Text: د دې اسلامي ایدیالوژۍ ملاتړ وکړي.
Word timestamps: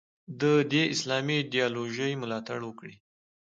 د 0.41 0.43
دې 0.71 0.83
اسلامي 0.93 1.35
ایدیالوژۍ 1.39 2.11
ملاتړ 2.23 2.59
وکړي. 2.65 2.95